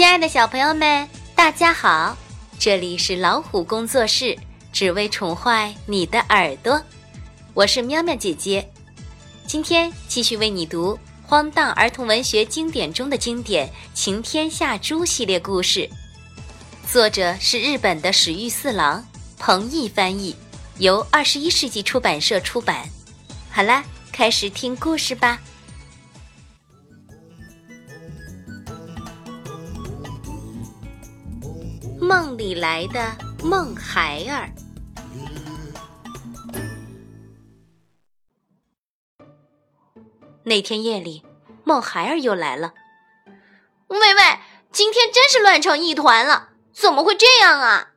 [0.00, 2.16] 亲爱的小朋友们，大家好！
[2.58, 4.34] 这里是老虎工作室，
[4.72, 6.80] 只为宠坏你的耳朵。
[7.52, 8.66] 我是喵喵姐姐，
[9.46, 15.86] 今天继续为你读荒诞儿童文学经典中的经典《晴天下猪》系列故事。
[16.90, 19.06] 作者是日本的史玉四郎，
[19.38, 20.34] 彭毅翻译，
[20.78, 22.88] 由二十一世纪出版社出版。
[23.50, 25.38] 好啦，开始听故事吧。
[32.10, 34.50] 梦里来的梦孩儿。
[40.42, 41.24] 那天夜里，
[41.62, 42.74] 梦孩儿又来了。
[43.86, 44.38] 喂喂，
[44.72, 47.92] 今天真是乱成一团了，怎么会这样啊？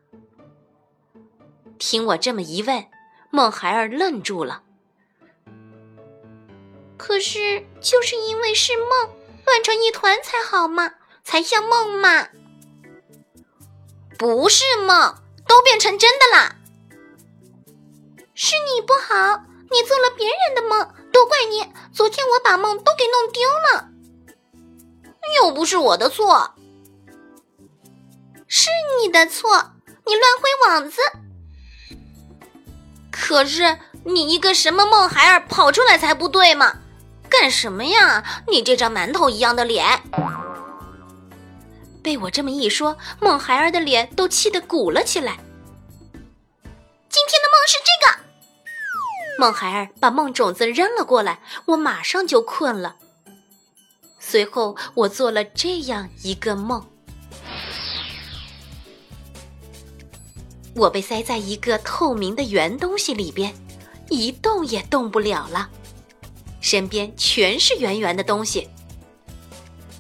[1.80, 2.86] 听我这么一问，
[3.32, 4.62] 梦孩儿愣住了。
[6.98, 9.10] 可是，就是因为是梦，
[9.48, 10.94] 乱成一团才好嘛，
[11.24, 12.28] 才像梦嘛。
[14.24, 16.56] 不是梦，都变成真的啦！
[18.34, 21.70] 是你不好，你做了别人的梦，都怪你！
[21.92, 23.42] 昨天我把梦都给弄丢
[23.74, 23.90] 了，
[25.36, 26.54] 又不是我的错，
[28.48, 28.70] 是
[29.02, 29.74] 你的错，
[30.06, 31.02] 你乱挥网子。
[33.12, 36.78] 可是你一个什么梦孩儿跑出来才不对嘛？
[37.30, 38.24] 干什么呀？
[38.48, 40.02] 你这张馒头一样的脸！
[42.04, 45.38] 被我这么一说，梦孩儿的脸都气得鼓了起来。
[47.10, 48.24] 今天的梦是这个。
[49.40, 52.98] 梦孩儿把梦种子扔了过来，我马上就困了。
[54.20, 56.86] 随后我做了这样一个梦：
[60.76, 63.54] 我被塞在一个透明的圆东西里边，
[64.10, 65.70] 一动也动不了了，
[66.62, 68.70] 身边全是圆圆的东西。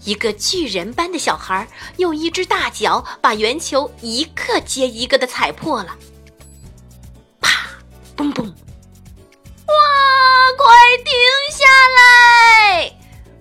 [0.06, 5.96] 一个巨人般的小孩用一只大脚把圆球一个接一个的踩破了，
[7.40, 7.69] 啪，
[8.18, 8.44] 嘣嘣！
[8.44, 9.74] 哇，
[10.58, 11.14] 快停
[11.52, 11.66] 下
[11.96, 12.94] 来！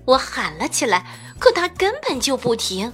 [0.05, 1.07] 我喊了起来，
[1.39, 2.93] 可他根本就不停。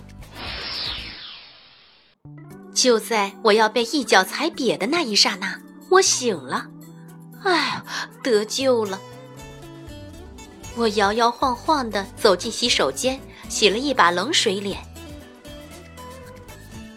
[2.75, 6.67] 就在我要被一脚踩瘪的那一刹那，我醒了，
[7.45, 7.83] 哎，
[8.23, 8.99] 得救了！
[10.77, 13.21] 我摇摇晃晃的走进洗手间。
[13.49, 14.79] 洗了一把冷水脸，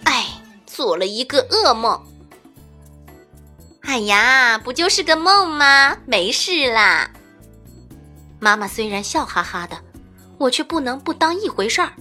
[0.03, 0.25] 哎，
[0.65, 1.99] 做了一个噩梦。
[3.81, 5.97] 哎呀，不就是个梦吗？
[6.05, 7.11] 没事啦。
[8.39, 9.77] 妈妈虽然笑哈哈的，
[10.37, 11.93] 我却不能不当一回事儿。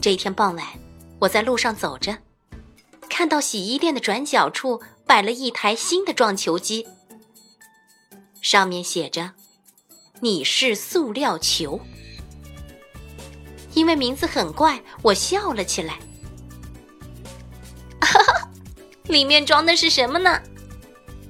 [0.00, 0.66] 这一天傍晚，
[1.20, 2.16] 我在路上走着，
[3.08, 6.86] 看到洗衣店的转角处摆了一台新的撞球机，
[8.40, 9.32] 上面写着
[10.20, 11.80] “你是塑料球”。
[13.78, 16.00] 因为名字很怪，我笑了起来。
[18.00, 18.50] 哈哈，
[19.04, 20.36] 里面装的是什么呢？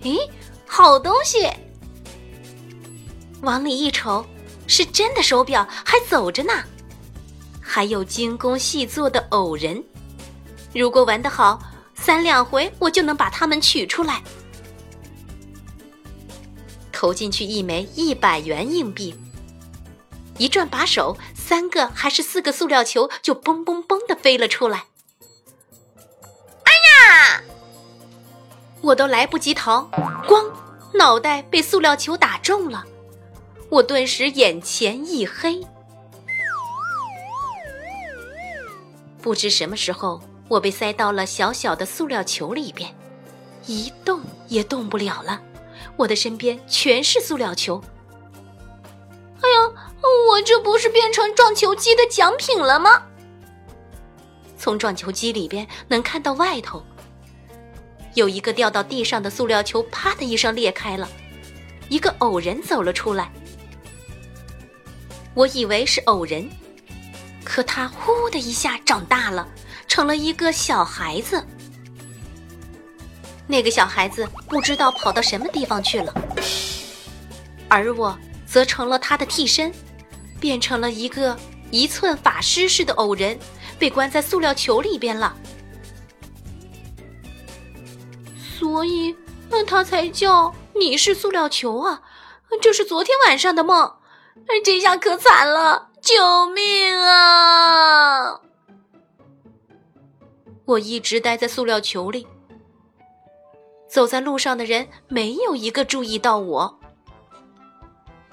[0.02, 0.18] 咦，
[0.66, 1.46] 好东西！
[3.42, 4.24] 往里一瞅，
[4.66, 6.54] 是真的手表，还走着呢。
[7.60, 9.84] 还有精工细作的偶人，
[10.72, 11.60] 如果玩得好，
[11.94, 14.22] 三两回我就能把它们取出来，
[16.90, 19.14] 投进去一枚一百元硬币。
[20.38, 24.86] 一转把手，三个还是四个塑料球就嘣嘣嘣的飞了出来。
[26.64, 27.42] 哎呀！
[28.80, 29.90] 我都来不及逃，
[30.26, 30.50] 咣，
[30.94, 32.84] 脑袋被塑料球打中了，
[33.68, 35.60] 我顿时眼前一黑。
[39.20, 42.94] 不知什么时候，我被塞到了小小的塑料球里边，
[43.66, 45.42] 一动也动不了了。
[45.96, 47.82] 我的身边全是塑料球。
[49.42, 49.87] 哎呀！
[50.28, 53.02] 我这不是变成撞球机的奖品了吗？
[54.56, 56.84] 从撞球机里边能看到外头，
[58.14, 61.08] 有一个掉到地上的塑料球，啪的一声裂开了，
[61.88, 63.30] 一个偶人走了出来。
[65.34, 66.48] 我以为是偶人，
[67.44, 69.46] 可他呼的一下长大了，
[69.86, 71.44] 成了一个小孩子。
[73.46, 76.12] 那个小孩子不知道跑到什么地方去了，
[77.68, 79.72] 而我则成了他的替身。
[80.40, 81.36] 变成了一个
[81.70, 83.38] 一寸法师似的偶人，
[83.78, 85.36] 被关在塑料球里边了。
[88.58, 89.14] 所以，
[89.48, 92.02] 那他才叫你是塑料球啊！
[92.60, 93.96] 这是昨天晚上的梦，
[94.64, 95.90] 这下可惨了！
[96.00, 98.40] 救命啊！
[100.64, 102.26] 我一直待在塑料球里，
[103.88, 106.77] 走在路上的人没有一个注意到我。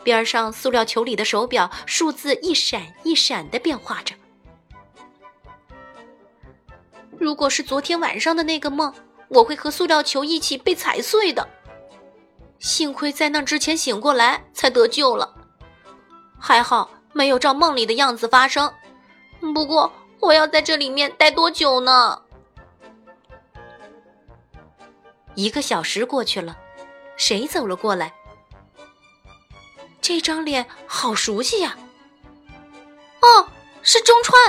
[0.05, 4.13] 边上塑料球里的手表数字一闪一闪的变化着，
[7.17, 8.93] 如果是昨天晚上的那个梦，
[9.29, 11.49] 我会和塑料球一起被踩碎的。
[12.59, 15.33] 幸亏在那之前醒过来，才得救了。
[16.39, 18.71] 还好没有照梦里的样子发生。
[19.55, 22.21] 不过我要在这里面待多久呢？
[25.33, 26.55] 一个小时过去了，
[27.17, 28.13] 谁走了过来？
[30.07, 31.75] 这张脸好熟悉呀！
[33.21, 33.49] 哦，
[33.81, 34.39] 是中川。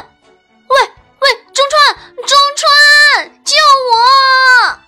[0.69, 0.76] 喂
[1.20, 3.56] 喂，中川，中川，救
[3.91, 4.79] 我！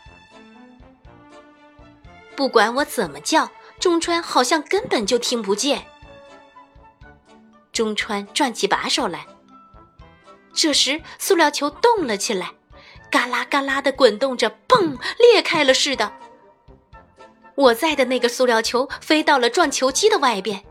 [2.37, 3.51] 不管我怎么叫，
[3.81, 5.87] 中川好像根本就听不见。
[7.73, 9.27] 中川转起把手来，
[10.53, 12.53] 这时塑料球动了起来，
[13.11, 16.13] 嘎啦嘎啦的滚动着，嘣，裂开了似的。
[17.59, 20.65] 我在的那个塑料球飞到了撞球机的外边，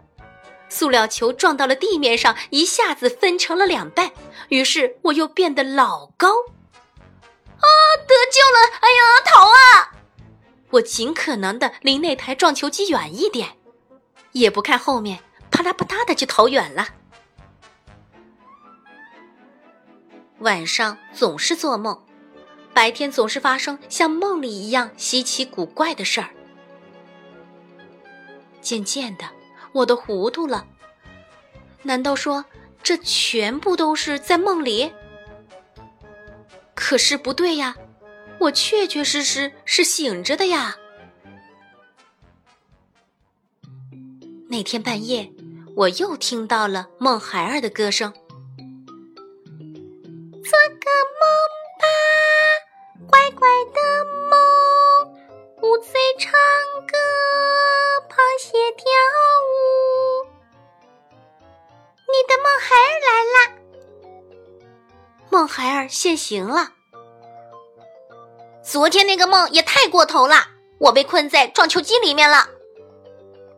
[0.70, 4.12] 塑料球撞到了地面上，一下子分成了两半，
[4.48, 6.30] 于是我又变得老高。
[6.30, 7.68] 啊，
[8.08, 8.78] 得救了！
[8.80, 9.92] 哎呀，逃啊！
[10.70, 13.58] 我尽可能的离那台撞球机远一点，
[14.32, 15.20] 也不看后面，
[15.52, 16.88] 啪啦啪嗒的就逃远了。
[20.40, 22.06] 晚上总是做梦，
[22.74, 26.30] 白天总是发生像梦里一样稀奇古怪的事儿。
[28.68, 29.24] 渐渐的，
[29.72, 30.68] 我都糊涂了。
[31.84, 32.44] 难道说
[32.84, 34.92] 这全部都是在梦里？
[36.76, 37.78] 可是不对呀。
[38.40, 40.76] 我确确实实是醒着的呀！
[44.50, 45.32] 那天半夜，
[45.76, 48.14] 我又听到了梦孩儿的歌声。
[66.28, 66.74] 行了。
[68.62, 70.36] 昨天那个梦也太过头了，
[70.78, 72.50] 我被困在撞球机里面了。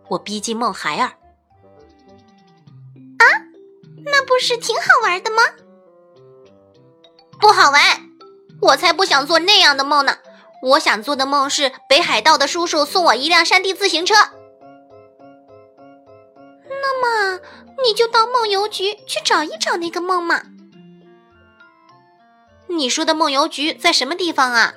[0.07, 1.07] 我逼近梦孩儿，
[3.17, 3.25] 啊，
[4.05, 5.41] 那不是挺好玩的吗？
[7.39, 7.81] 不好玩，
[8.61, 10.19] 我才不想做那样的梦呢。
[10.61, 14.13] 我想做的梦是北海道的叔叔送我一辆山地自行车。
[16.67, 17.39] 那么
[17.83, 20.43] 你就到梦邮局去找一找那个梦嘛。
[22.69, 24.75] 你说的梦邮局在什么地方啊？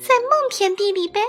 [0.00, 1.20] 在梦田地里呗，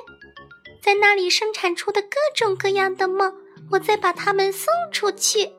[0.81, 3.33] 在那里生产出的各种各样的梦，
[3.71, 5.53] 我再把它们送出去。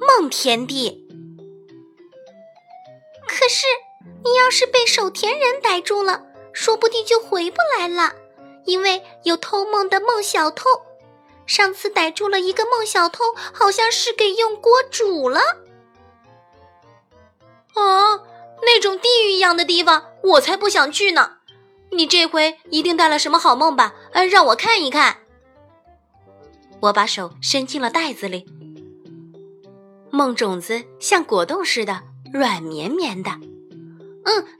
[0.00, 1.04] 梦田地。
[3.26, 3.66] 可是
[4.24, 8.14] 你要是被守田人逮住了，说不定就回不来了，
[8.64, 10.64] 因为有偷梦的梦小偷。
[11.44, 15.40] 上次逮住了一个梦小偷，好像是给用锅煮了。
[17.76, 18.16] 啊，
[18.62, 20.04] 那种地狱一样的地方。
[20.22, 21.34] 我才不想去呢！
[21.92, 23.94] 你这回一定带了什么好梦吧？
[24.12, 25.18] 嗯，让我看一看。
[26.80, 28.44] 我把手伸进了袋子里，
[30.10, 32.02] 梦种子像果冻似的
[32.32, 33.30] 软绵绵的。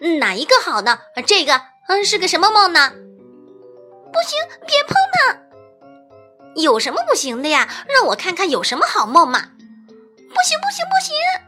[0.01, 1.01] 嗯，哪一个好呢？
[1.27, 2.91] 这个，嗯，是个什么梦呢？
[2.91, 5.41] 不行，别碰它！
[6.55, 7.69] 有什么不行的呀？
[7.89, 9.41] 让我看看有什么好梦嘛！
[9.41, 11.46] 不行，不行，不行！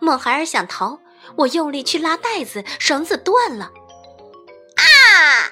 [0.00, 1.00] 梦孩儿想逃。
[1.38, 3.72] 我用力去拉带子，绳子断了。
[4.76, 5.50] 啊！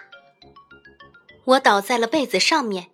[1.45, 2.91] 我倒在了被子上面，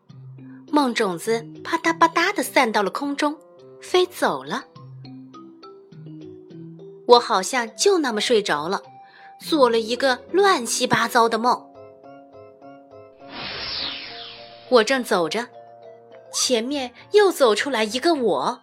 [0.72, 3.38] 梦种子啪嗒啪嗒的散到了空中，
[3.82, 4.64] 飞走了。
[7.06, 8.82] 我好像就那么睡着了，
[9.40, 11.70] 做了一个乱七八糟的梦。
[14.70, 15.48] 我正走着，
[16.32, 18.62] 前面又走出来一个我，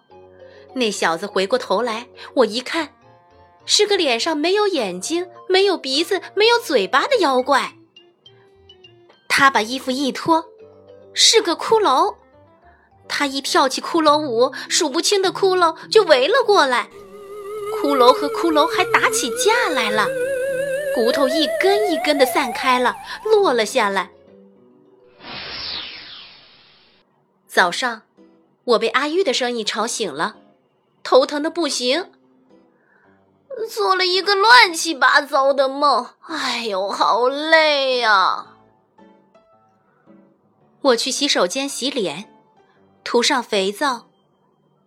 [0.73, 2.93] 那小子回过头来，我一看。
[3.65, 7.73] 是个脸上没有眼睛、没有鼻子、没有嘴巴的妖怪。
[9.27, 10.45] 他把衣服一脱，
[11.13, 12.15] 是个骷髅。
[13.09, 16.89] 他一跳起骷髅舞，数不清的骷髅就围了过来。
[17.75, 20.07] 骷髅和骷髅还打起架来了，
[20.95, 22.95] 骨头一根一根的散开了，
[23.25, 24.11] 落了下来。
[27.47, 28.03] 早上，
[28.63, 30.37] 我被阿玉的声音吵醒了，
[31.07, 32.11] 头疼的不行。
[33.69, 38.47] 做了一个乱七八糟的梦，哎呦，好累呀！
[40.81, 42.29] 我去洗手间洗脸，
[43.05, 44.09] 涂上肥皂，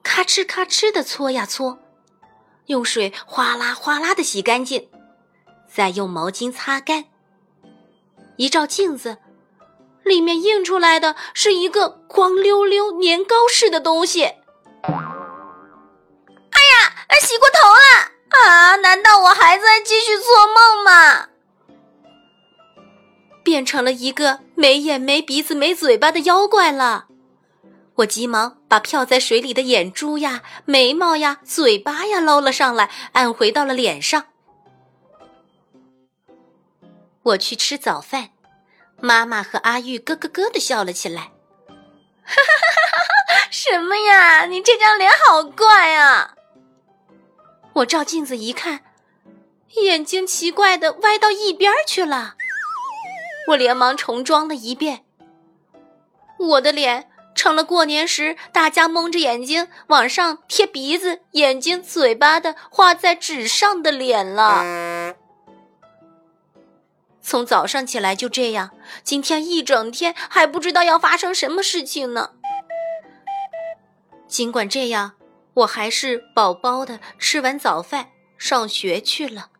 [0.03, 1.79] 咔哧咔哧的搓呀搓，
[2.67, 4.91] 用水哗啦哗啦的洗干净，
[5.73, 7.07] 再用毛巾擦干。
[8.37, 9.17] 一照镜子，
[10.05, 14.35] 里面映出来的是一个光溜溜年糕似的东西。
[19.50, 21.26] 还在继续做梦吗？
[23.42, 27.09] 变成了一个没眼没鼻子没嘴巴的妖怪了。
[27.97, 34.26] 我急忙把漂在水里的眼珠呀、眉毛呀、嘴巴呀捞了上来，按回到了脸上。
[37.25, 38.28] 我去吃早饭，
[39.00, 41.23] 妈妈和阿玉咯咯咯的笑了起来。
[42.23, 43.49] 哈哈哈哈哈！
[43.50, 44.47] 什么呀？
[44.47, 46.37] 你这张脸好怪啊！
[47.73, 48.83] 我照镜子一看，
[49.83, 52.35] 眼睛奇怪的歪到一边去了。
[53.49, 55.05] 我连忙重装了一遍。
[56.39, 65.15] 我的脸成了过年时大家蒙着眼睛往上贴鼻子、眼睛、嘴巴的画在纸上的脸了。
[67.23, 68.71] 从早上起来就这样，
[69.05, 72.31] 今天一整天还不知道要发生什么事情呢。
[74.27, 75.12] 尽管这样，
[75.55, 79.50] 我还是饱饱的吃完早饭上学去了。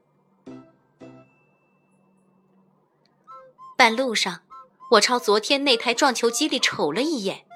[3.81, 4.41] 半路上，
[4.91, 7.47] 我朝昨天那台撞球机里瞅了一眼，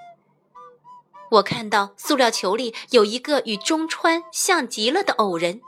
[1.33, 5.61] 我看到塑料球里有一个与中川像极了的偶人。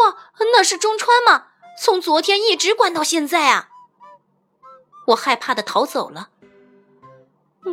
[0.00, 1.48] 哇，那是中川吗？
[1.78, 3.68] 从昨天一直关到现在啊！
[5.08, 6.30] 我害怕的逃走了。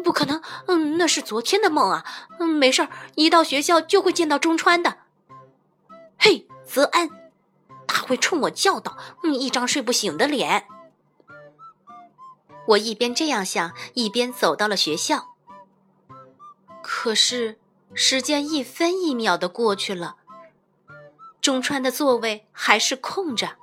[0.03, 2.05] 不可能，嗯，那是昨天的梦啊。
[2.37, 4.97] 嗯，没事儿，一到学校就会见到中川的。
[6.17, 7.09] 嘿，泽安，
[8.09, 10.65] 会冲我叫道：“嗯，一张睡不醒的脸。”
[12.69, 15.35] 我一边这样想，一边走到了学校。
[16.81, 17.59] 可是
[17.93, 20.15] 时间一分一秒的过去了，
[21.39, 23.57] 中川的座位还是空着。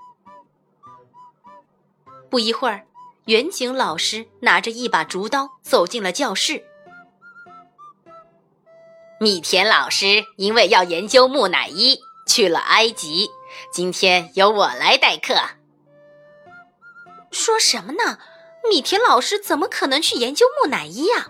[2.31, 2.87] 不一会儿，
[3.25, 6.65] 远景老师拿着一把竹刀走进了教室。
[9.19, 11.99] 米田老师因为要研究木乃伊
[12.29, 13.31] 去了埃及，
[13.73, 15.35] 今天由我来代课。
[17.31, 18.19] 说什么呢？
[18.69, 21.29] 米田老师怎么可能去研究木乃伊呀？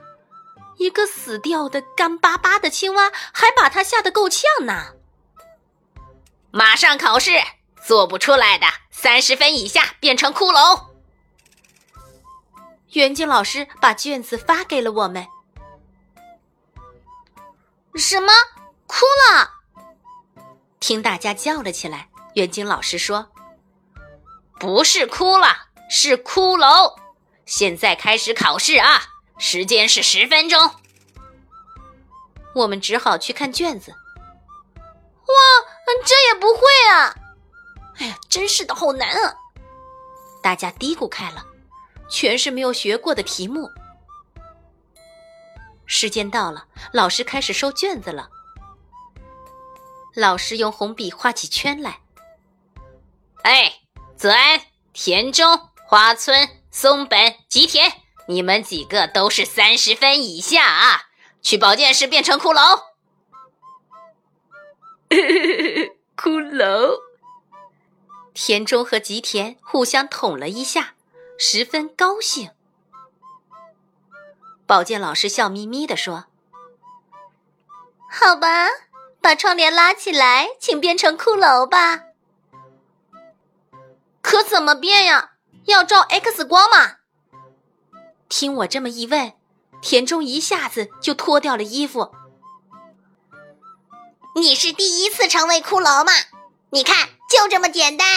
[0.78, 4.94] 一个死掉的干巴巴的青蛙，还把他吓得够呛呢。
[6.50, 7.32] 马上考试，
[7.84, 10.86] 做不出来的三十分以下变成骷髅。
[12.92, 15.26] 袁静老师把卷子发给了我们。
[17.94, 18.32] 什么？
[18.86, 19.50] 哭了？
[20.80, 22.08] 听大家叫了起来。
[22.36, 23.30] 袁静老师说
[24.60, 26.94] ：“不是哭了，是骷髅。
[27.46, 29.00] 现在开始考试啊，
[29.38, 30.70] 时间是十分钟。”
[32.54, 33.90] 我们只好去看卷子。
[33.90, 35.34] 哇，
[36.04, 36.60] 这也不会
[36.92, 37.14] 啊！
[37.96, 39.34] 哎呀，真是的，好难啊！
[40.42, 41.42] 大家嘀咕开了。
[42.10, 43.70] 全是没有学过的题目。
[45.86, 48.28] 时间到了，老师开始收卷子了。
[50.14, 52.00] 老师用红笔画起圈来。
[53.46, 53.74] 哎，
[54.16, 54.60] 泽安、
[54.92, 57.92] 田中、花村、松本、吉田，
[58.26, 61.02] 你们几个都是三十分以下啊！
[61.40, 62.82] 去保健室变成骷髅。
[66.16, 67.02] 骷髅。
[68.34, 70.94] 田中和吉田互相捅了一下。
[71.38, 72.50] 十分高兴。
[74.66, 76.24] 保健老师笑眯眯地说
[78.10, 78.66] ：“好吧，
[79.20, 82.15] 把窗帘拉起来，请变成骷髅吧。
[84.26, 85.34] 可怎么变呀？
[85.66, 86.96] 要照 X 光吗？”
[88.28, 89.34] 听我这么一问，
[89.80, 92.10] 田中一下子就脱掉了衣服。
[94.34, 96.10] 你是第一次成为骷髅吗？
[96.70, 98.08] 你看，就这么简单。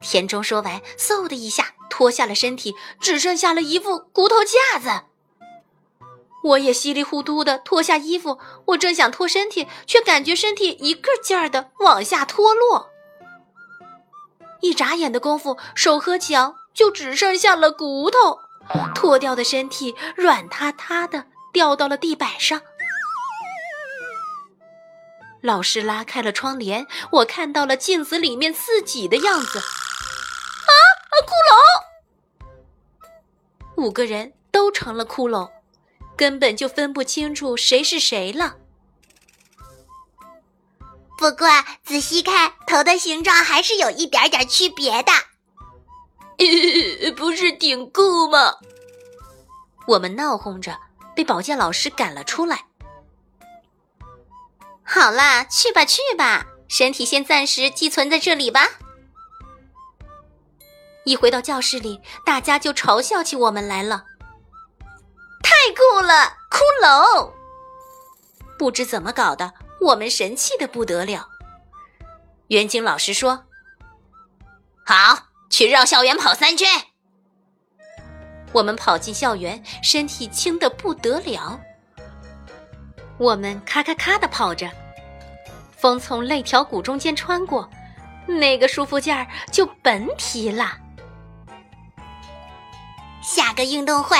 [0.00, 1.72] 田中说完，嗖的一下。
[1.90, 5.06] 脱下了身体，只剩下了一副骨头架子。
[6.42, 12.90] 我也稀里糊涂的脱下衣服，我正想脱身体，却感觉身体一个劲儿的往下脱落。
[14.64, 18.38] 一眨眼的功夫，手和脚就只剩下了骨头，
[18.94, 22.62] 脱掉的身体软塌塌的掉到了地板上。
[25.42, 29.58] 老师拉开了窗帘，我看到了镜子里面自己的样子。
[29.58, 30.72] 啊
[31.26, 31.30] 骷
[32.46, 32.54] 髅，
[33.76, 35.50] 五个人都成了骷髅，
[36.16, 38.56] 根本就分不清楚谁是谁了。
[41.16, 41.48] 不过
[41.84, 45.12] 仔细看，头的形状还是有一点点区别的。
[47.16, 48.54] 不是挺酷吗？
[49.86, 50.78] 我们闹哄着，
[51.14, 52.64] 被保健老师赶了出来。
[54.82, 58.68] 好啦，去吧去吧，身体先暂时寄存在这里吧。
[61.04, 64.04] 一回到教室里，大家就嘲笑起我们来了。
[65.42, 67.30] 太酷了，骷髅！
[68.58, 69.52] 不知怎么搞的，
[69.84, 71.28] 我们神气的不得了。
[72.48, 73.44] 袁景老师说
[74.86, 76.66] ：“好，去绕校园跑三圈。”
[78.52, 81.60] 我们跑进校园，身体轻的不得了。
[83.18, 84.70] 我们咔咔咔的跑着，
[85.76, 87.68] 风从肋条骨中间穿过，
[88.26, 90.78] 那个舒服劲儿就甭提了。
[93.22, 94.16] 下个运动会，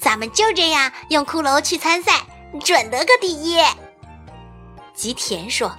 [0.00, 2.24] 咱们就这样用骷髅去参赛，
[2.64, 3.62] 准得个第一。
[4.94, 5.70] 吉田说：“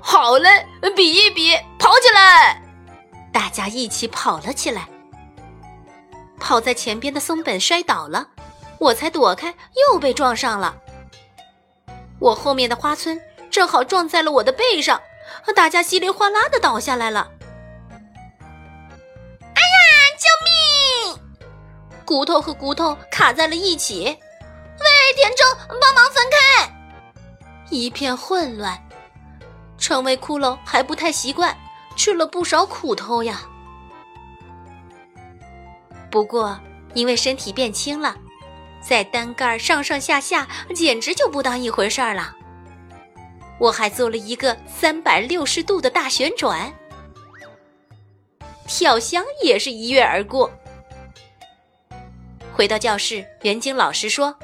[0.00, 2.62] 好嘞，比一比，跑起来！”
[3.32, 4.86] 大家一起跑了起来。
[6.38, 8.28] 跑在前边的松本摔倒了，
[8.78, 9.54] 我才躲开，
[9.90, 10.76] 又被撞上了。
[12.20, 13.18] 我后面的花村
[13.50, 15.00] 正好撞在了我的背上，
[15.56, 17.30] 大家稀里哗啦的倒下来了。
[19.40, 19.80] 哎呀，
[20.20, 21.18] 救命！
[22.04, 24.04] 骨头和骨头卡在了一起。
[24.04, 25.46] 喂，田中，
[25.80, 26.03] 帮忙！
[27.74, 28.80] 一片混乱。
[29.76, 31.54] 成为骷髅还不太习惯，
[31.96, 33.42] 吃了不少苦头呀。
[36.10, 36.58] 不过，
[36.94, 38.16] 因为身体变轻了，
[38.80, 42.34] 在单杠上上下下简直就不当一回事儿了。
[43.58, 46.72] 我还做了一个三百六十度的大旋转，
[48.66, 50.50] 跳箱也是一跃而过。
[52.52, 54.36] 回到教室，袁晶老师说：“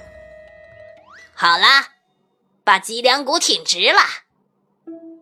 [1.34, 1.86] 好啦，
[2.70, 3.98] 把脊梁骨挺直了，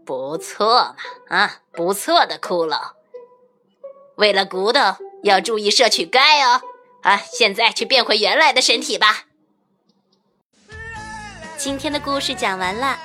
[0.04, 0.94] 不错
[1.28, 2.90] 嘛，啊，不错的骷髅。
[4.16, 4.80] 为了骨头。”
[5.24, 6.60] 要注意摄取钙哦！
[7.02, 9.24] 啊，现在去变回原来的身体吧。
[11.56, 12.98] 今天的故事讲完了，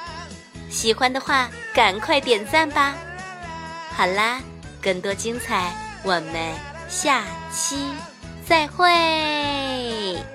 [0.70, 2.94] 喜欢的话赶快点赞吧。
[3.96, 4.41] 好啦，
[4.82, 6.54] 更多精彩，我们
[6.89, 7.94] 下期
[8.46, 10.33] 再会。